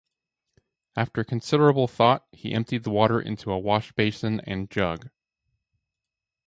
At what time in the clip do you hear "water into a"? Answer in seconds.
2.89-3.59